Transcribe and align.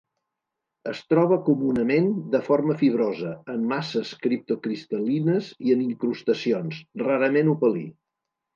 Es 0.91 1.01
troba 1.11 1.35
comunament 1.49 2.07
de 2.37 2.41
forma 2.47 2.77
fibrosa, 2.79 3.35
en 3.57 3.69
masses 3.73 4.15
criptocristal·lines 4.25 5.53
i 5.69 5.77
en 5.77 5.87
incrustacions; 5.91 6.83
rarament 7.07 7.55
opalí. 7.57 7.89